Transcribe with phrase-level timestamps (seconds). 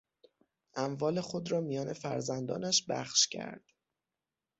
[0.75, 3.63] اموال خود را میان فرزندانش بخش کرد.